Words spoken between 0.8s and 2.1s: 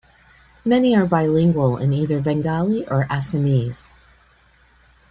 are bilingual in